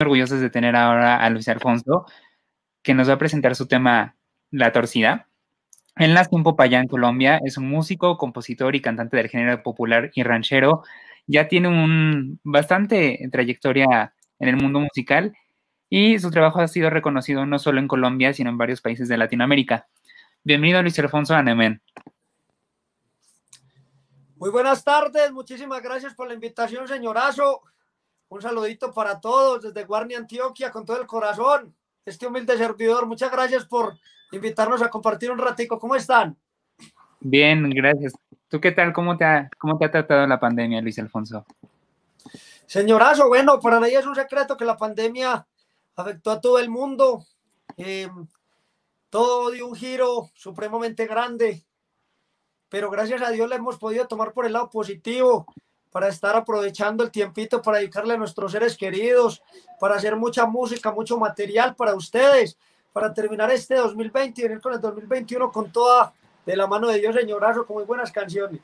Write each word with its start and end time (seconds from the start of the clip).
orgullosos 0.00 0.40
de 0.40 0.50
tener 0.50 0.76
ahora 0.76 1.16
a 1.16 1.30
Luis 1.30 1.48
Alfonso, 1.48 2.06
que 2.82 2.94
nos 2.94 3.08
va 3.08 3.14
a 3.14 3.18
presentar 3.18 3.56
su 3.56 3.66
tema 3.66 4.16
La 4.50 4.72
Torcida. 4.72 5.28
Él 5.96 6.14
nació 6.14 6.38
en 6.38 6.44
Popayán, 6.44 6.86
Colombia, 6.86 7.40
es 7.44 7.58
un 7.58 7.68
músico, 7.68 8.16
compositor 8.16 8.76
y 8.76 8.80
cantante 8.80 9.16
del 9.16 9.28
género 9.28 9.60
popular 9.64 10.12
y 10.14 10.22
ranchero. 10.22 10.84
Ya 11.26 11.48
tiene 11.48 11.68
un 11.68 12.38
bastante 12.44 13.28
trayectoria 13.32 14.14
en 14.38 14.48
el 14.48 14.56
mundo 14.56 14.78
musical 14.78 15.36
y 15.90 16.20
su 16.20 16.30
trabajo 16.30 16.60
ha 16.60 16.68
sido 16.68 16.90
reconocido 16.90 17.44
no 17.44 17.58
solo 17.58 17.80
en 17.80 17.88
Colombia, 17.88 18.32
sino 18.32 18.50
en 18.50 18.58
varios 18.58 18.80
países 18.80 19.08
de 19.08 19.18
Latinoamérica. 19.18 19.88
Bienvenido 20.44 20.80
Luis 20.80 20.98
Alfonso 21.00 21.34
Anemén. 21.34 21.82
Muy 24.36 24.50
buenas 24.50 24.84
tardes, 24.84 25.32
muchísimas 25.32 25.82
gracias 25.82 26.14
por 26.14 26.28
la 26.28 26.34
invitación, 26.34 26.86
señorazo. 26.86 27.62
Un 28.30 28.42
saludito 28.42 28.92
para 28.92 29.20
todos 29.20 29.62
desde 29.62 29.84
Guarnia, 29.84 30.18
Antioquia, 30.18 30.70
con 30.70 30.84
todo 30.84 31.00
el 31.00 31.06
corazón. 31.06 31.74
Este 32.04 32.26
humilde 32.26 32.58
servidor, 32.58 33.06
muchas 33.06 33.32
gracias 33.32 33.64
por 33.64 33.98
invitarnos 34.32 34.82
a 34.82 34.90
compartir 34.90 35.30
un 35.30 35.38
ratico. 35.38 35.78
¿Cómo 35.78 35.96
están? 35.96 36.36
Bien, 37.20 37.70
gracias. 37.70 38.12
¿Tú 38.48 38.60
qué 38.60 38.72
tal? 38.72 38.92
¿Cómo 38.92 39.16
te 39.16 39.24
ha, 39.24 39.50
cómo 39.58 39.78
te 39.78 39.86
ha 39.86 39.90
tratado 39.90 40.26
la 40.26 40.38
pandemia, 40.38 40.82
Luis 40.82 40.98
Alfonso? 40.98 41.46
Señorazo, 42.66 43.28
bueno, 43.28 43.58
para 43.60 43.80
nadie 43.80 43.98
es 43.98 44.06
un 44.06 44.14
secreto 44.14 44.58
que 44.58 44.66
la 44.66 44.76
pandemia 44.76 45.46
afectó 45.96 46.30
a 46.30 46.40
todo 46.40 46.58
el 46.58 46.68
mundo. 46.68 47.24
Em, 47.78 48.26
todo 49.08 49.50
dio 49.50 49.66
un 49.66 49.74
giro 49.74 50.28
supremamente 50.34 51.06
grande, 51.06 51.64
pero 52.68 52.90
gracias 52.90 53.22
a 53.22 53.30
Dios 53.30 53.48
le 53.48 53.56
hemos 53.56 53.78
podido 53.78 54.06
tomar 54.06 54.32
por 54.34 54.44
el 54.44 54.52
lado 54.52 54.68
positivo 54.68 55.46
para 55.90 56.08
estar 56.08 56.36
aprovechando 56.36 57.04
el 57.04 57.10
tiempito 57.10 57.62
para 57.62 57.78
dedicarle 57.78 58.14
a 58.14 58.16
nuestros 58.16 58.52
seres 58.52 58.76
queridos, 58.76 59.42
para 59.80 59.96
hacer 59.96 60.16
mucha 60.16 60.46
música, 60.46 60.92
mucho 60.92 61.18
material 61.18 61.74
para 61.74 61.94
ustedes, 61.94 62.58
para 62.92 63.12
terminar 63.12 63.50
este 63.50 63.76
2020 63.76 64.40
y 64.40 64.44
venir 64.44 64.60
con 64.60 64.72
el 64.72 64.80
2021 64.80 65.50
con 65.50 65.70
toda 65.72 66.12
de 66.44 66.56
la 66.56 66.66
mano 66.66 66.88
de 66.88 66.98
Dios, 66.98 67.14
señorazo, 67.14 67.66
con 67.66 67.76
muy 67.76 67.84
buenas 67.84 68.10
canciones. 68.10 68.60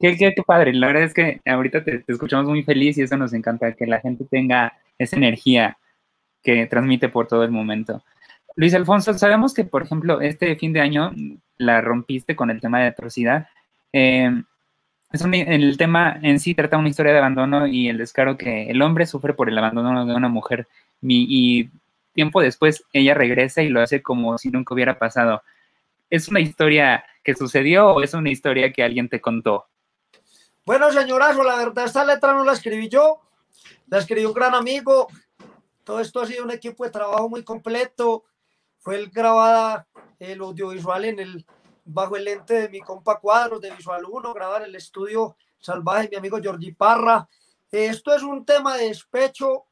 Qué, 0.00 0.16
qué, 0.16 0.32
padre, 0.46 0.72
la 0.74 0.86
verdad 0.86 1.02
es 1.04 1.14
que 1.14 1.40
ahorita 1.44 1.82
te, 1.82 2.04
escuchamos 2.06 2.46
muy 2.46 2.62
feliz 2.62 2.96
y 2.98 3.02
eso 3.02 3.16
nos 3.16 3.32
encanta, 3.32 3.72
que 3.72 3.86
la 3.86 3.98
gente 4.00 4.24
tenga 4.30 4.78
esa 4.96 5.16
energía 5.16 5.76
que 6.42 6.66
transmite 6.66 7.08
por 7.08 7.26
todo 7.26 7.42
el 7.42 7.50
momento. 7.50 8.02
Luis 8.58 8.74
Alfonso, 8.74 9.14
sabemos 9.14 9.54
que, 9.54 9.62
por 9.62 9.84
ejemplo, 9.84 10.20
este 10.20 10.56
fin 10.56 10.72
de 10.72 10.80
año 10.80 11.12
la 11.58 11.80
rompiste 11.80 12.34
con 12.34 12.50
el 12.50 12.60
tema 12.60 12.80
de 12.80 12.88
atrocidad. 12.88 13.46
Eh, 13.92 14.32
es 15.12 15.22
el 15.22 15.76
tema 15.76 16.18
en 16.20 16.40
sí 16.40 16.56
trata 16.56 16.76
una 16.76 16.88
historia 16.88 17.12
de 17.12 17.18
abandono 17.18 17.68
y 17.68 17.88
el 17.88 17.98
descaro 17.98 18.36
que 18.36 18.68
el 18.68 18.82
hombre 18.82 19.06
sufre 19.06 19.32
por 19.32 19.48
el 19.48 19.56
abandono 19.56 20.04
de 20.04 20.12
una 20.12 20.28
mujer 20.28 20.66
y 21.00 21.70
tiempo 22.14 22.42
después 22.42 22.82
ella 22.92 23.14
regresa 23.14 23.62
y 23.62 23.68
lo 23.68 23.80
hace 23.80 24.02
como 24.02 24.36
si 24.38 24.50
nunca 24.50 24.74
hubiera 24.74 24.98
pasado. 24.98 25.40
¿Es 26.10 26.26
una 26.26 26.40
historia 26.40 27.04
que 27.22 27.36
sucedió 27.36 27.90
o 27.90 28.02
es 28.02 28.12
una 28.12 28.30
historia 28.30 28.72
que 28.72 28.82
alguien 28.82 29.08
te 29.08 29.20
contó? 29.20 29.66
Bueno, 30.66 30.90
señorazo, 30.90 31.44
la 31.44 31.54
verdad, 31.58 31.84
esta 31.84 32.04
letra 32.04 32.32
no 32.32 32.42
la 32.42 32.54
escribí 32.54 32.88
yo, 32.88 33.20
la 33.86 33.98
escribió 33.98 34.26
un 34.26 34.34
gran 34.34 34.56
amigo. 34.56 35.06
Todo 35.84 36.00
esto 36.00 36.20
ha 36.20 36.26
sido 36.26 36.42
un 36.42 36.50
equipo 36.50 36.82
de 36.82 36.90
trabajo 36.90 37.28
muy 37.28 37.44
completo. 37.44 38.24
Fue 38.88 39.04
grabada 39.12 39.86
el 40.18 40.40
audiovisual 40.40 41.04
en 41.04 41.18
el, 41.18 41.46
bajo 41.84 42.16
el 42.16 42.24
lente 42.24 42.54
de 42.54 42.68
mi 42.70 42.80
compa 42.80 43.20
Cuadros 43.20 43.60
de 43.60 43.70
Visual 43.70 44.02
1, 44.02 44.32
grabar 44.32 44.62
el 44.62 44.74
estudio 44.74 45.36
salvaje, 45.58 46.08
mi 46.10 46.16
amigo 46.16 46.38
Giorgi 46.38 46.72
Parra. 46.72 47.28
esto 47.70 48.14
es 48.14 48.22
un 48.22 48.46
tema 48.46 48.78
de 48.78 48.88
despecho, 48.88 49.66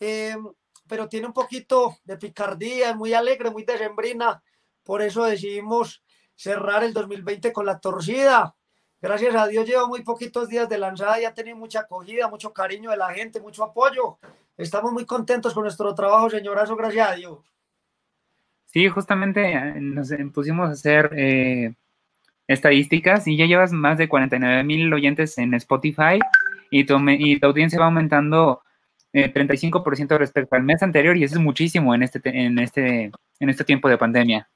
em, 0.00 0.50
pero 0.86 1.10
tiene 1.10 1.26
un 1.26 1.34
poquito 1.34 1.98
de 2.04 2.16
picardía, 2.16 2.88
es 2.88 2.96
muy 2.96 3.12
alegre, 3.12 3.50
muy 3.50 3.64
decembrina. 3.64 4.42
Por 4.82 5.02
eso 5.02 5.24
decidimos 5.24 6.02
cerrar 6.34 6.82
el 6.84 6.94
2020 6.94 7.52
con 7.52 7.66
la 7.66 7.78
torcida. 7.78 8.56
Gracias 8.98 9.34
a 9.34 9.46
Dios 9.46 9.66
lleva 9.66 9.86
muy 9.86 10.02
poquitos 10.02 10.48
días 10.48 10.70
de 10.70 10.78
lanzada 10.78 11.20
y 11.20 11.26
ha 11.26 11.34
tenido 11.34 11.58
mucha 11.58 11.80
acogida, 11.80 12.28
mucho 12.28 12.54
cariño 12.54 12.92
de 12.92 12.96
la 12.96 13.12
gente, 13.12 13.42
mucho 13.42 13.62
apoyo. 13.62 14.18
Estamos 14.56 14.90
muy 14.90 15.04
contentos 15.04 15.52
con 15.52 15.64
nuestro 15.64 15.94
trabajo, 15.94 16.30
señorazo, 16.30 16.76
gracias 16.76 17.10
a 17.10 17.12
Dios. 17.12 17.57
Sí, 18.70 18.88
justamente 18.88 19.52
eh, 19.52 19.74
nos 19.80 20.10
pusimos 20.32 20.68
a 20.68 20.72
hacer 20.72 21.10
eh, 21.16 21.74
estadísticas 22.46 23.26
y 23.26 23.36
ya 23.36 23.46
llevas 23.46 23.72
más 23.72 23.98
de 23.98 24.08
49 24.08 24.62
mil 24.64 24.92
oyentes 24.92 25.38
en 25.38 25.54
Spotify 25.54 26.18
y 26.70 26.84
tu, 26.84 26.98
y 27.08 27.40
tu 27.40 27.46
audiencia 27.46 27.78
va 27.78 27.86
aumentando 27.86 28.62
eh, 29.12 29.32
35% 29.32 30.18
respecto 30.18 30.54
al 30.54 30.64
mes 30.64 30.82
anterior 30.82 31.16
y 31.16 31.24
eso 31.24 31.36
es 31.36 31.40
muchísimo 31.40 31.94
en 31.94 32.02
este, 32.02 32.20
en, 32.24 32.58
este, 32.58 33.10
en 33.40 33.48
este 33.48 33.64
tiempo 33.64 33.88
de 33.88 33.96
pandemia. 33.96 34.48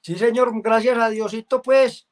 Sí, 0.00 0.16
señor, 0.16 0.52
gracias 0.62 0.96
a 0.98 1.10
Diosito, 1.10 1.60
pues 1.60 2.06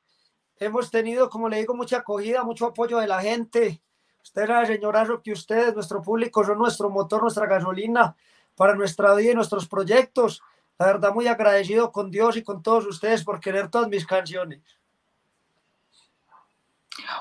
hemos 0.58 0.90
tenido, 0.90 1.30
como 1.30 1.48
le 1.48 1.58
digo, 1.58 1.74
mucha 1.74 1.98
acogida, 1.98 2.42
mucho 2.42 2.66
apoyo 2.66 2.98
de 2.98 3.06
la 3.06 3.20
gente. 3.20 3.80
Usted 4.24 4.46
sabe, 4.46 4.66
señorazo, 4.66 5.22
que 5.22 5.30
ustedes, 5.30 5.74
nuestro 5.74 6.02
público, 6.02 6.44
son 6.44 6.58
nuestro 6.58 6.90
motor, 6.90 7.22
nuestra 7.22 7.46
gasolina 7.46 8.16
para 8.56 8.74
nuestra 8.74 9.14
vida 9.14 9.32
y 9.32 9.34
nuestros 9.34 9.68
proyectos. 9.68 10.42
La 10.78 10.86
verdad, 10.86 11.14
muy 11.14 11.26
agradecido 11.28 11.92
con 11.92 12.10
Dios 12.10 12.36
y 12.36 12.42
con 12.42 12.62
todos 12.62 12.86
ustedes 12.86 13.22
por 13.22 13.40
querer 13.40 13.68
todas 13.68 13.88
mis 13.88 14.06
canciones. 14.06 14.62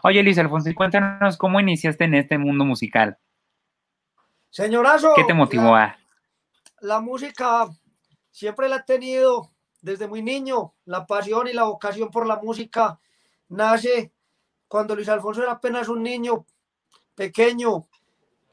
Oye, 0.04 0.24
Luis 0.24 0.38
Alfonso, 0.38 0.70
cuéntanos 0.76 1.38
cómo 1.38 1.60
iniciaste 1.60 2.06
en 2.06 2.16
este 2.16 2.38
mundo 2.38 2.66
musical. 2.66 3.18
Señorazo. 4.50 5.14
¿Qué 5.16 5.24
te 5.24 5.34
motivó 5.34 5.76
a? 5.76 5.98
La 6.82 7.00
música 7.00 7.70
siempre 8.32 8.70
la 8.70 8.78
he 8.78 8.84
tenido 8.84 9.52
desde 9.82 10.08
muy 10.08 10.22
niño, 10.22 10.74
la 10.86 11.06
pasión 11.06 11.48
y 11.48 11.54
la 11.54 11.64
vocación 11.64 12.10
por 12.10 12.26
la 12.26 12.38
música 12.38 13.00
nace 13.50 14.14
cuando 14.68 14.96
Luis 14.96 15.10
Alfonso 15.10 15.44
era 15.44 15.54
apenas 15.54 15.88
un 15.88 16.02
niño 16.02 16.46
pequeño, 17.16 17.88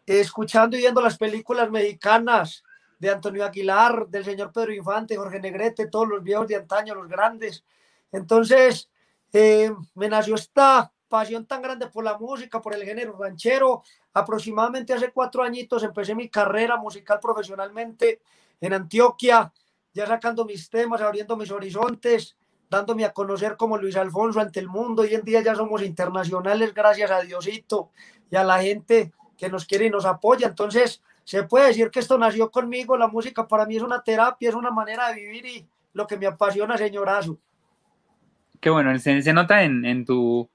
escuchando 0.05 0.77
y 0.77 0.81
viendo 0.81 1.00
las 1.00 1.16
películas 1.16 1.71
mexicanas 1.71 2.62
de 3.00 3.11
Antonio 3.11 3.44
Aguilar, 3.44 4.06
del 4.06 4.25
señor 4.25 4.53
Pedro 4.53 4.72
Infante, 4.72 5.16
Jorge 5.16 5.41
Negrete, 5.41 5.88
todos 5.88 6.06
los 6.06 6.22
viejos 6.22 6.47
de 6.47 6.56
antaño, 6.56 6.94
los 6.94 7.09
grandes. 7.09 7.65
Entonces, 8.12 8.88
eh, 9.33 9.72
me 9.94 10.09
nació 10.09 10.37
esta 10.37 10.93
pasión 11.09 11.47
tan 11.47 11.62
grande 11.62 11.89
por 11.89 12.05
la 12.05 12.16
música, 12.16 12.60
por 12.60 12.75
el 12.75 12.84
género 12.84 13.16
ranchero. 13.19 13.83
Aproximadamente 14.12 14.93
hace 14.93 15.10
cuatro 15.10 15.43
añitos 15.43 15.83
empecé 15.83 16.15
mi 16.15 16.28
carrera 16.28 16.77
musical 16.77 17.19
profesionalmente 17.21 18.21
en 18.60 18.75
Antioquia, 18.75 19.53
ya 19.93 20.06
sacando 20.06 20.44
mis 20.44 20.71
temas, 20.71 21.00
abriendo 21.00 21.37
mis 21.37 21.50
horizontes 21.50 22.37
dándome 22.71 23.05
a 23.05 23.12
conocer 23.12 23.56
como 23.56 23.77
Luis 23.77 23.97
Alfonso 23.97 24.41
ante 24.41 24.60
el 24.60 24.69
mundo. 24.69 25.03
Hoy 25.03 25.15
en 25.15 25.22
día 25.22 25.43
ya 25.43 25.56
somos 25.56 25.83
internacionales 25.83 26.72
gracias 26.72 27.10
a 27.10 27.21
Diosito 27.21 27.91
y 28.31 28.37
a 28.37 28.44
la 28.44 28.62
gente 28.62 29.12
que 29.37 29.49
nos 29.49 29.66
quiere 29.66 29.87
y 29.87 29.91
nos 29.91 30.06
apoya. 30.06 30.47
Entonces, 30.47 31.03
se 31.30 31.44
puede 31.44 31.68
decir 31.68 31.92
que 31.92 32.00
esto 32.00 32.18
nació 32.18 32.50
conmigo. 32.50 32.96
La 32.96 33.06
música 33.06 33.46
para 33.46 33.64
mí 33.64 33.76
es 33.76 33.84
una 33.84 34.02
terapia, 34.02 34.48
es 34.48 34.54
una 34.56 34.72
manera 34.72 35.10
de 35.10 35.20
vivir 35.20 35.46
y 35.46 35.68
lo 35.92 36.04
que 36.04 36.16
me 36.16 36.26
apasiona, 36.26 36.76
señorazo. 36.76 37.38
Qué 38.60 38.68
bueno, 38.68 38.98
se, 38.98 39.32
nota 39.32 39.62
en, 39.62 39.84
en, 39.84 40.04
tu, 40.04 40.50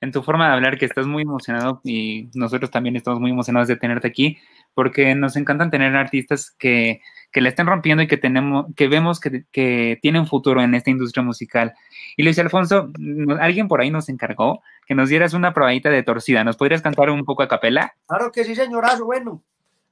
en 0.00 0.12
tu 0.12 0.22
forma 0.22 0.46
de 0.46 0.54
hablar 0.54 0.78
que 0.78 0.84
estás 0.84 1.08
muy 1.08 1.24
emocionado 1.24 1.80
y 1.82 2.30
nosotros 2.34 2.70
también 2.70 2.94
estamos 2.94 3.18
muy 3.18 3.32
emocionados 3.32 3.66
de 3.66 3.74
tenerte 3.74 4.06
aquí 4.06 4.38
porque 4.74 5.12
nos 5.16 5.34
encantan 5.34 5.72
tener 5.72 5.96
artistas 5.96 6.54
que, 6.56 7.00
que 7.32 7.40
le 7.40 7.48
estén 7.48 7.66
rompiendo 7.66 8.04
y 8.04 8.06
que 8.06 8.16
tenemos, 8.16 8.66
que 8.76 8.86
vemos 8.86 9.18
que, 9.18 9.44
que 9.50 9.98
tienen 10.02 10.28
futuro 10.28 10.62
en 10.62 10.76
esta 10.76 10.90
industria 10.90 11.24
musical. 11.24 11.74
Y 12.16 12.22
Luis 12.22 12.38
Alfonso, 12.38 12.92
alguien 13.40 13.66
por 13.66 13.80
ahí 13.80 13.90
nos 13.90 14.08
encargó 14.08 14.62
que 14.86 14.94
nos 14.94 15.08
dieras 15.08 15.34
una 15.34 15.52
probadita 15.52 15.90
de 15.90 16.04
torcida. 16.04 16.44
¿Nos 16.44 16.56
podrías 16.56 16.80
cantar 16.80 17.10
un 17.10 17.24
poco 17.24 17.42
a 17.42 17.48
capela? 17.48 17.96
Claro 18.06 18.30
que 18.30 18.44
sí, 18.44 18.54
señorazo. 18.54 19.04
Bueno, 19.04 19.42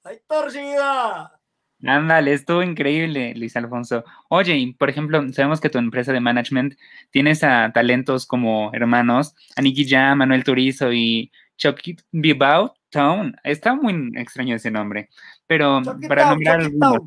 ¡Ay, 0.04 0.20
torcida! 0.26 1.39
Ándale, 1.84 2.34
estuvo 2.34 2.62
increíble, 2.62 3.34
Luis 3.34 3.56
Alfonso. 3.56 4.04
Oye, 4.28 4.56
y 4.56 4.72
por 4.74 4.90
ejemplo, 4.90 5.22
sabemos 5.32 5.60
que 5.60 5.70
tu 5.70 5.78
empresa 5.78 6.12
de 6.12 6.20
management 6.20 6.74
tienes 7.10 7.42
a 7.42 7.72
talentos 7.72 8.26
como 8.26 8.70
hermanos, 8.74 9.34
Aniki 9.56 9.86
Ya, 9.86 10.14
Manuel 10.14 10.44
Turizo 10.44 10.92
y 10.92 11.32
Chucky 11.56 11.96
Bibao 12.12 12.74
Town. 12.90 13.34
Está 13.44 13.74
muy 13.74 14.12
extraño 14.16 14.56
ese 14.56 14.70
nombre, 14.70 15.08
pero 15.46 15.80
para 16.06 16.28
nombrar 16.30 16.60
algunos, 16.60 16.98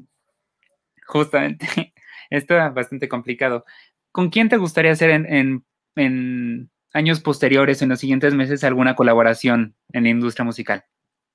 justamente, 1.05 1.67
está 2.31 2.69
bastante 2.69 3.07
complicado. 3.07 3.65
¿Con 4.11 4.29
quién 4.29 4.49
te 4.49 4.57
gustaría 4.57 4.91
hacer 4.91 5.11
en, 5.11 5.63
en 5.95 6.69
años 6.93 7.19
posteriores, 7.19 7.81
en 7.81 7.89
los 7.89 7.99
siguientes 7.99 8.33
meses, 8.33 8.63
alguna 8.63 8.95
colaboración 8.95 9.75
en 9.91 10.03
la 10.03 10.09
industria 10.09 10.45
musical? 10.45 10.83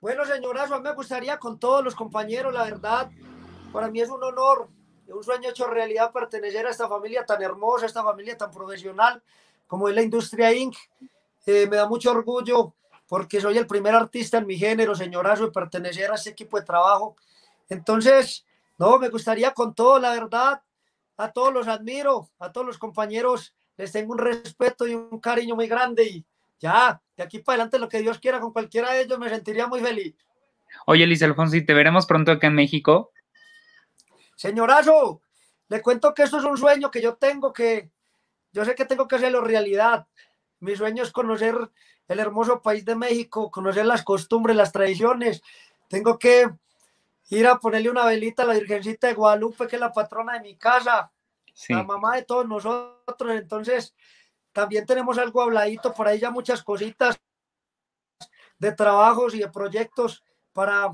Bueno, 0.00 0.24
señorazo, 0.24 0.76
a 0.76 0.78
mí 0.78 0.84
me 0.84 0.94
gustaría 0.94 1.38
con 1.38 1.58
todos 1.58 1.84
los 1.84 1.96
compañeros, 1.96 2.54
la 2.54 2.62
verdad, 2.62 3.10
para 3.72 3.90
mí 3.90 4.00
es 4.00 4.10
un 4.10 4.22
honor, 4.22 4.68
un 5.08 5.24
sueño 5.24 5.50
hecho 5.50 5.66
realidad 5.66 6.12
pertenecer 6.12 6.66
a 6.66 6.70
esta 6.70 6.88
familia 6.88 7.24
tan 7.24 7.42
hermosa, 7.42 7.86
esta 7.86 8.02
familia 8.02 8.36
tan 8.36 8.50
profesional 8.50 9.22
como 9.66 9.88
es 9.88 9.94
la 9.94 10.02
Industria 10.02 10.52
Inc. 10.52 10.76
Eh, 11.46 11.66
me 11.70 11.76
da 11.76 11.88
mucho 11.88 12.10
orgullo 12.10 12.74
porque 13.06 13.40
soy 13.40 13.56
el 13.56 13.66
primer 13.66 13.94
artista 13.94 14.38
en 14.38 14.46
mi 14.46 14.58
género, 14.58 14.94
señorazo, 14.94 15.46
de 15.46 15.52
pertenecer 15.52 16.10
a 16.10 16.14
este 16.14 16.30
equipo 16.30 16.58
de 16.58 16.66
trabajo. 16.66 17.16
Entonces, 17.68 18.44
no, 18.76 18.98
me 18.98 19.08
gustaría 19.08 19.52
con 19.52 19.74
todo, 19.74 19.98
la 19.98 20.10
verdad, 20.10 20.62
a 21.16 21.32
todos 21.32 21.52
los 21.52 21.68
admiro, 21.68 22.28
a 22.38 22.52
todos 22.52 22.66
los 22.66 22.78
compañeros 22.78 23.54
les 23.76 23.92
tengo 23.92 24.12
un 24.12 24.18
respeto 24.18 24.86
y 24.86 24.94
un 24.94 25.20
cariño 25.20 25.54
muy 25.54 25.68
grande 25.68 26.04
y 26.04 26.24
ya, 26.58 27.00
de 27.16 27.22
aquí 27.22 27.38
para 27.38 27.54
adelante 27.54 27.78
lo 27.78 27.88
que 27.88 28.00
Dios 28.00 28.18
quiera 28.18 28.40
con 28.40 28.52
cualquiera 28.52 28.92
de 28.92 29.02
ellos 29.02 29.18
me 29.18 29.28
sentiría 29.28 29.68
muy 29.68 29.80
feliz. 29.80 30.14
Oye, 30.86 31.06
Luis 31.06 31.22
Alfonso, 31.22 31.56
¿y 31.56 31.64
te 31.64 31.74
veremos 31.74 32.06
pronto 32.06 32.32
acá 32.32 32.48
en 32.48 32.54
México? 32.54 33.12
Señorazo, 34.38 35.20
le 35.66 35.82
cuento 35.82 36.14
que 36.14 36.22
esto 36.22 36.38
es 36.38 36.44
un 36.44 36.56
sueño 36.56 36.92
que 36.92 37.02
yo 37.02 37.16
tengo, 37.16 37.52
que 37.52 37.90
yo 38.52 38.64
sé 38.64 38.76
que 38.76 38.84
tengo 38.84 39.08
que 39.08 39.16
hacerlo 39.16 39.40
realidad. 39.40 40.06
Mi 40.60 40.76
sueño 40.76 41.02
es 41.02 41.10
conocer 41.10 41.56
el 42.06 42.20
hermoso 42.20 42.62
país 42.62 42.84
de 42.84 42.94
México, 42.94 43.50
conocer 43.50 43.84
las 43.84 44.04
costumbres, 44.04 44.54
las 44.54 44.70
tradiciones. 44.70 45.42
Tengo 45.88 46.20
que 46.20 46.48
ir 47.30 47.48
a 47.48 47.58
ponerle 47.58 47.90
una 47.90 48.04
velita 48.04 48.44
a 48.44 48.46
la 48.46 48.54
Virgencita 48.54 49.08
de 49.08 49.14
Guadalupe, 49.14 49.66
que 49.66 49.74
es 49.74 49.80
la 49.80 49.92
patrona 49.92 50.34
de 50.34 50.40
mi 50.40 50.54
casa, 50.54 51.10
la 51.68 51.82
mamá 51.82 52.14
de 52.14 52.22
todos 52.22 52.46
nosotros. 52.46 53.32
Entonces, 53.32 53.96
también 54.52 54.86
tenemos 54.86 55.18
algo 55.18 55.42
habladito 55.42 55.92
por 55.92 56.06
ahí, 56.06 56.20
ya 56.20 56.30
muchas 56.30 56.62
cositas 56.62 57.18
de 58.60 58.70
trabajos 58.70 59.34
y 59.34 59.40
de 59.40 59.48
proyectos 59.48 60.22
para 60.52 60.92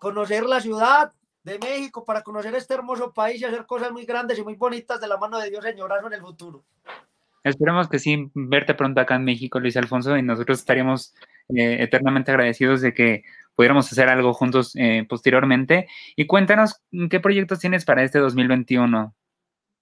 conocer 0.00 0.44
la 0.44 0.60
ciudad 0.60 1.12
de 1.44 1.58
México, 1.58 2.04
para 2.04 2.22
conocer 2.22 2.54
este 2.54 2.74
hermoso 2.74 3.12
país 3.12 3.40
y 3.40 3.44
hacer 3.44 3.66
cosas 3.66 3.90
muy 3.92 4.04
grandes 4.04 4.38
y 4.38 4.42
muy 4.42 4.54
bonitas 4.54 5.00
de 5.00 5.08
la 5.08 5.16
mano 5.16 5.38
de 5.38 5.50
Dios, 5.50 5.64
señorazo, 5.64 6.06
en 6.06 6.12
el 6.12 6.20
futuro. 6.20 6.64
Esperemos 7.44 7.88
que 7.88 7.98
sí, 7.98 8.30
verte 8.34 8.74
pronto 8.74 9.00
acá 9.00 9.16
en 9.16 9.24
México, 9.24 9.58
Luis 9.58 9.76
Alfonso, 9.76 10.16
y 10.16 10.22
nosotros 10.22 10.60
estaríamos 10.60 11.14
eh, 11.48 11.78
eternamente 11.80 12.30
agradecidos 12.30 12.80
de 12.80 12.94
que 12.94 13.24
pudiéramos 13.56 13.90
hacer 13.90 14.08
algo 14.08 14.32
juntos 14.32 14.72
eh, 14.76 15.04
posteriormente. 15.08 15.88
Y 16.14 16.26
cuéntanos, 16.26 16.80
¿qué 17.10 17.18
proyectos 17.18 17.58
tienes 17.58 17.84
para 17.84 18.04
este 18.04 18.20
2021? 18.20 19.14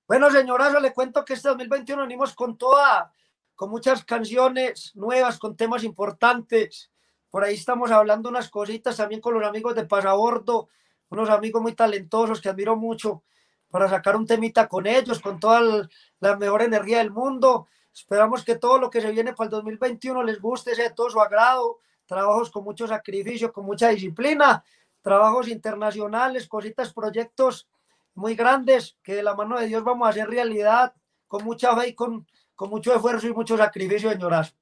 Bueno, 0.09 0.31
señorazo, 0.31 0.81
le 0.81 0.93
cuento 0.93 1.25
que 1.25 1.35
este 1.35 1.51
2021 1.51 2.03
venimos 2.03 2.35
con 2.35 2.57
toda, 2.57 3.13
con 3.55 3.71
muchas 3.71 4.05
canciones 4.05 4.93
nuevas, 4.97 5.39
con 5.39 5.57
temas 5.57 5.85
importantes. 5.85 6.91
Por 7.29 7.45
ahí 7.45 7.55
estamos 7.55 7.91
hablando 7.91 8.29
unas 8.29 8.49
cositas 8.49 8.97
también 8.97 9.21
con 9.21 9.35
los 9.35 9.47
amigos 9.47 9.75
de 9.77 9.85
Pasabordo, 9.85 10.69
unos 11.11 11.29
amigos 11.29 11.61
muy 11.61 11.75
talentosos 11.75 12.41
que 12.41 12.49
admiro 12.49 12.77
mucho 12.77 13.23
para 13.71 13.89
sacar 13.89 14.17
un 14.17 14.27
temita 14.27 14.69
con 14.69 14.87
ellos, 14.87 15.21
con 15.21 15.39
toda 15.39 15.89
la 16.21 16.37
mejor 16.37 16.63
energía 16.63 16.99
del 16.99 17.11
mundo. 17.11 17.69
Esperamos 17.93 18.45
que 18.45 18.57
todo 18.57 18.79
lo 18.79 18.91
que 18.91 19.01
se 19.01 19.11
viene 19.11 19.33
para 19.33 19.47
el 19.47 19.51
2021 19.51 20.23
les 20.23 20.41
guste, 20.41 20.75
sea 20.75 20.89
de 20.89 20.95
todo 20.95 21.11
su 21.11 21.21
agrado. 21.21 21.79
Trabajos 22.07 22.51
con 22.51 22.65
mucho 22.65 22.89
sacrificio, 22.89 23.53
con 23.53 23.65
mucha 23.65 23.89
disciplina, 23.89 24.65
trabajos 25.03 25.49
internacionales, 25.49 26.49
cositas, 26.49 26.93
proyectos 26.93 27.69
muy 28.15 28.35
grandes 28.35 28.97
que 29.03 29.15
de 29.15 29.23
la 29.23 29.35
mano 29.35 29.59
de 29.59 29.67
Dios 29.67 29.85
vamos 29.85 30.07
a 30.07 30.11
hacer 30.11 30.29
realidad 30.29 30.93
con 31.29 31.45
mucha 31.45 31.77
fe 31.77 31.89
y 31.89 31.95
con, 31.95 32.27
con 32.57 32.71
mucho 32.71 32.95
esfuerzo 32.95 33.29
y 33.29 33.33
mucho 33.33 33.57
sacrificio, 33.57 34.11
señoras. 34.11 34.55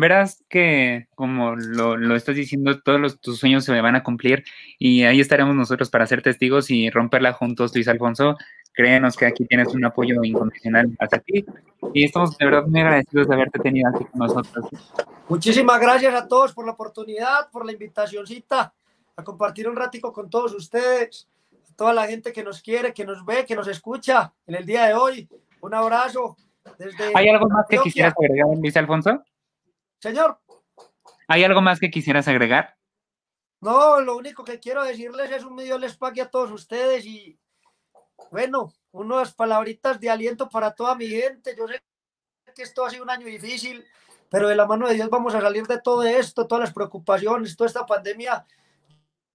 Verás 0.00 0.44
que, 0.48 1.08
como 1.16 1.56
lo, 1.56 1.96
lo 1.96 2.14
estás 2.14 2.36
diciendo, 2.36 2.80
todos 2.80 3.00
los, 3.00 3.20
tus 3.20 3.40
sueños 3.40 3.64
se 3.64 3.80
van 3.80 3.96
a 3.96 4.04
cumplir 4.04 4.44
y 4.78 5.02
ahí 5.02 5.20
estaremos 5.20 5.56
nosotros 5.56 5.90
para 5.90 6.06
ser 6.06 6.22
testigos 6.22 6.70
y 6.70 6.88
romperla 6.88 7.32
juntos, 7.32 7.74
Luis 7.74 7.88
Alfonso. 7.88 8.36
Créenos 8.72 9.16
que 9.16 9.26
aquí 9.26 9.44
tienes 9.44 9.74
un 9.74 9.84
apoyo 9.84 10.22
incondicional 10.22 10.96
hacia 11.00 11.18
ti 11.18 11.44
y 11.92 12.04
estamos 12.04 12.38
de 12.38 12.44
verdad 12.44 12.66
muy 12.68 12.80
agradecidos 12.80 13.26
de 13.26 13.34
haberte 13.34 13.58
tenido 13.58 13.90
aquí 13.92 14.04
con 14.04 14.20
nosotros. 14.20 14.66
Muchísimas 15.28 15.80
gracias 15.80 16.14
a 16.14 16.28
todos 16.28 16.54
por 16.54 16.64
la 16.64 16.72
oportunidad, 16.72 17.50
por 17.50 17.66
la 17.66 17.72
invitacióncita 17.72 18.72
a 19.16 19.24
compartir 19.24 19.68
un 19.68 19.74
ratico 19.74 20.12
con 20.12 20.30
todos 20.30 20.54
ustedes 20.54 21.26
toda 21.74 21.92
la 21.92 22.06
gente 22.06 22.32
que 22.32 22.44
nos 22.44 22.62
quiere, 22.62 22.92
que 22.92 23.04
nos 23.04 23.24
ve, 23.24 23.44
que 23.44 23.56
nos 23.56 23.66
escucha 23.66 24.32
en 24.46 24.54
el 24.54 24.64
día 24.64 24.86
de 24.86 24.94
hoy. 24.94 25.28
Un 25.60 25.74
abrazo. 25.74 26.36
Desde 26.76 27.12
¿Hay 27.14 27.28
algo 27.28 27.48
más 27.48 27.66
que 27.68 27.78
quisieras 27.78 28.14
agregar, 28.16 28.46
Luis 28.60 28.76
Alfonso? 28.76 29.22
Señor. 30.00 30.40
¿Hay 31.26 31.44
algo 31.44 31.60
más 31.60 31.78
que 31.80 31.90
quisieras 31.90 32.28
agregar? 32.28 32.76
No, 33.60 34.00
lo 34.00 34.16
único 34.16 34.44
que 34.44 34.60
quiero 34.60 34.84
decirles 34.84 35.30
es 35.30 35.44
un 35.44 35.54
medio 35.54 35.78
les 35.78 35.96
pague 35.96 36.22
a 36.22 36.30
todos 36.30 36.50
ustedes 36.50 37.04
y 37.04 37.38
bueno, 38.30 38.72
unas 38.92 39.34
palabritas 39.34 39.98
de 39.98 40.10
aliento 40.10 40.48
para 40.48 40.72
toda 40.72 40.94
mi 40.94 41.08
gente. 41.08 41.54
Yo 41.56 41.66
sé 41.66 41.82
que 42.54 42.62
esto 42.62 42.84
ha 42.84 42.90
sido 42.90 43.02
un 43.02 43.10
año 43.10 43.26
difícil, 43.26 43.84
pero 44.30 44.48
de 44.48 44.54
la 44.54 44.66
mano 44.66 44.86
de 44.86 44.94
Dios 44.94 45.10
vamos 45.10 45.34
a 45.34 45.40
salir 45.40 45.66
de 45.66 45.80
todo 45.80 46.02
esto, 46.04 46.46
todas 46.46 46.64
las 46.64 46.72
preocupaciones, 46.72 47.56
toda 47.56 47.68
esta 47.68 47.86
pandemia 47.86 48.46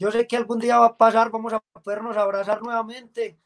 yo 0.03 0.11
sé 0.11 0.27
que 0.27 0.35
algún 0.35 0.59
día 0.59 0.79
va 0.79 0.87
a 0.87 0.97
pasar, 0.97 1.29
vamos 1.29 1.53
a 1.53 1.59
podernos 1.59 2.17
abrazar 2.17 2.61
nuevamente, 2.61 3.39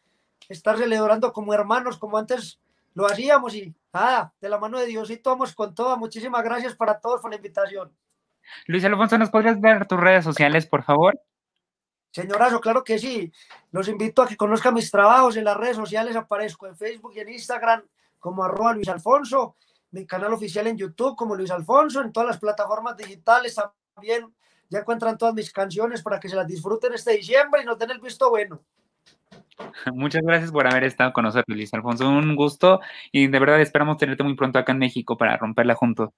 estar 0.49 0.77
celebrando 0.77 1.31
como 1.33 1.53
hermanos, 1.53 1.97
como 1.97 2.17
antes 2.17 2.59
lo 2.97 3.05
hacíamos 3.05 3.53
y 3.53 3.75
nada, 3.93 4.33
de 4.41 4.49
la 4.49 4.57
mano 4.57 4.79
de 4.79 4.87
Diosito 4.87 5.29
vamos 5.29 5.53
con 5.53 5.75
todo. 5.75 5.95
Muchísimas 5.97 6.43
gracias 6.43 6.75
para 6.75 6.99
todos 6.99 7.21
por 7.21 7.29
la 7.29 7.35
invitación. 7.35 7.95
Luis 8.65 8.83
Alfonso, 8.85 9.19
¿nos 9.19 9.29
podrías 9.29 9.61
dar 9.61 9.87
tus 9.87 9.99
redes 9.99 10.23
sociales, 10.23 10.65
por 10.65 10.81
favor? 10.81 11.21
Señorazo, 12.09 12.59
claro 12.59 12.83
que 12.83 12.97
sí. 12.97 13.31
Los 13.69 13.87
invito 13.87 14.23
a 14.23 14.27
que 14.27 14.35
conozcan 14.35 14.73
mis 14.73 14.89
trabajos 14.89 15.37
en 15.37 15.43
las 15.43 15.55
redes 15.55 15.75
sociales. 15.75 16.15
Aparezco 16.15 16.65
en 16.65 16.75
Facebook 16.75 17.13
y 17.15 17.19
en 17.19 17.29
Instagram 17.29 17.83
como 18.17 18.43
arroba 18.43 18.73
Luis 18.73 18.87
Alfonso, 18.87 19.57
mi 19.91 20.07
canal 20.07 20.33
oficial 20.33 20.65
en 20.65 20.77
YouTube 20.77 21.15
como 21.15 21.35
Luis 21.35 21.51
Alfonso, 21.51 22.01
en 22.01 22.11
todas 22.11 22.29
las 22.29 22.39
plataformas 22.39 22.97
digitales 22.97 23.55
también 23.93 24.33
ya 24.69 24.79
encuentran 24.79 25.19
todas 25.19 25.35
mis 25.35 25.53
canciones 25.53 26.01
para 26.01 26.19
que 26.19 26.29
se 26.29 26.35
las 26.35 26.47
disfruten 26.47 26.95
este 26.95 27.11
diciembre 27.11 27.61
y 27.61 27.65
nos 27.65 27.77
den 27.77 27.91
el 27.91 27.99
visto 27.99 28.31
bueno. 28.31 28.63
Muchas 29.93 30.21
gracias 30.23 30.51
por 30.51 30.67
haber 30.67 30.83
estado 30.83 31.13
con 31.13 31.23
nosotros, 31.23 31.55
Luis 31.55 31.73
Alfonso. 31.73 32.07
Un 32.07 32.35
gusto 32.35 32.79
y 33.11 33.27
de 33.27 33.39
verdad 33.39 33.61
esperamos 33.61 33.97
tenerte 33.97 34.23
muy 34.23 34.35
pronto 34.35 34.59
acá 34.59 34.71
en 34.71 34.79
México 34.79 35.17
para 35.17 35.37
romperla 35.37 35.75
juntos. 35.75 36.09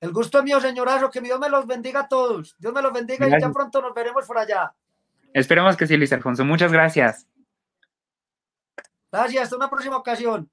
El 0.00 0.12
gusto 0.12 0.38
es 0.38 0.44
mío, 0.44 0.60
señorazo. 0.60 1.10
Que 1.10 1.20
Dios 1.20 1.38
me 1.38 1.48
los 1.48 1.66
bendiga 1.66 2.00
a 2.00 2.08
todos. 2.08 2.56
Dios 2.58 2.72
me 2.72 2.82
los 2.82 2.92
bendiga 2.92 3.28
y 3.28 3.40
ya 3.40 3.50
pronto 3.50 3.80
nos 3.80 3.94
veremos 3.94 4.26
por 4.26 4.36
allá. 4.36 4.74
Esperemos 5.32 5.76
que 5.76 5.86
sí, 5.86 5.96
Luis 5.96 6.12
Alfonso. 6.12 6.44
Muchas 6.44 6.72
gracias. 6.72 7.26
Gracias. 9.12 9.44
Hasta 9.44 9.56
una 9.56 9.70
próxima 9.70 9.96
ocasión. 9.96 10.50